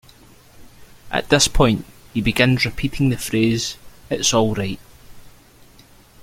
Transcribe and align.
At 1.11 1.29
this 1.29 1.47
point 1.47 1.85
he 2.11 2.21
begins 2.21 2.65
repeating 2.65 3.09
the 3.09 3.17
phrase 3.17 3.77
it's 4.09 4.33
all 4.33 4.55
right. 4.55 4.79